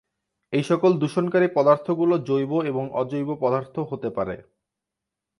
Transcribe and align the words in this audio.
এইসকল 0.53 0.91
দূষণকারী 0.99 1.47
পদার্থগুলো 1.55 2.15
জৈব 2.27 2.51
এবং 2.61 2.83
অজৈব 2.93 3.29
পদার্থ 3.41 3.75
হতে 3.91 4.09
পারে। 4.09 4.35